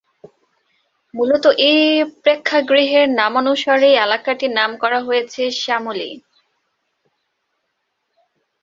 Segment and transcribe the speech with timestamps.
[1.13, 1.81] মূলত এই
[2.23, 6.11] প্রেক্ষাগৃহের নামানুসারেই এলাকাটির নামকরণ করা হয়েছে "শ্যামলী"।